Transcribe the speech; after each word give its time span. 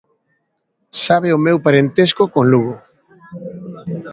Sabe 1.05 1.29
o 1.37 1.43
meu 1.45 1.57
parentesco 1.65 2.23
con 2.33 2.45
Lugo. 2.51 2.75